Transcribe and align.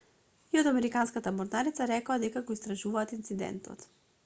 и 0.53 0.59
од 0.61 0.69
американската 0.71 1.33
морнарица 1.41 1.87
рекоа 1.93 2.17
дека 2.25 2.45
го 2.49 2.57
истражуваат 2.59 3.17
инцидентот 3.21 3.89